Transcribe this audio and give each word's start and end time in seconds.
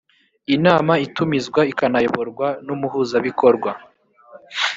inama 0.55 0.93
itumizwa 1.05 1.61
ikanayoborwa 1.71 2.47
n 2.65 2.67
umuhuzabikorwa 2.75 3.71